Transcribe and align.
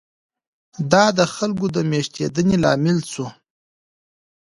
دا 0.91 1.05
د 1.17 1.19
خلکو 1.35 1.65
د 1.75 1.77
مېشتېدنې 1.91 2.55
لامل 2.63 2.99
شو. 3.11 3.27